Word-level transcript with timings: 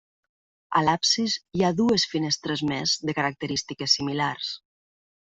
A 0.77 0.81
l'absis 0.85 1.35
hi 1.59 1.61
ha 1.67 1.69
dues 1.81 2.05
finestres 2.13 2.63
més 2.71 2.95
de 3.11 3.15
característiques 3.19 3.95
similars. 3.99 4.49